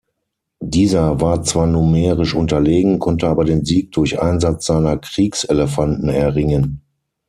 Dieser 0.63 1.21
war 1.21 1.43
zwar 1.43 1.67
numerisch 1.67 2.33
unterlegen, 2.33 2.97
konnte 2.97 3.27
aber 3.27 3.45
den 3.45 3.65
Sieg 3.65 3.91
durch 3.91 4.19
Einsatz 4.19 4.65
seiner 4.65 4.97
Kriegselefanten 4.97 6.09
erringen. 6.09 6.81